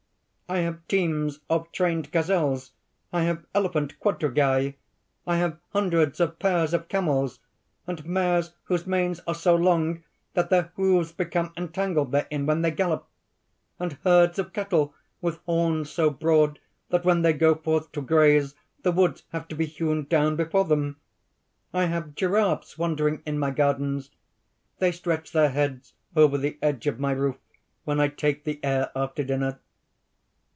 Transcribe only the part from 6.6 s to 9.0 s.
of camels, and mares whose